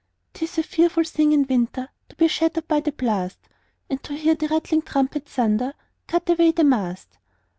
'Tis 0.33 0.57
a 0.57 0.63
fearful 0.63 1.03
thing 1.03 1.31
in 1.31 1.45
winter 1.47 1.87
To 2.09 2.15
be 2.15 2.27
shattered 2.27 2.67
by 2.67 2.79
the 2.79 2.91
blast, 2.91 3.37
And 3.87 4.01
to 4.01 4.15
hear 4.15 4.33
the 4.33 4.47
rattling 4.47 4.81
trumpet 4.81 5.29
Thunder, 5.29 5.75
"Cut 6.07 6.27
away 6.27 6.49
the 6.53 6.63
mast!" 6.63 7.19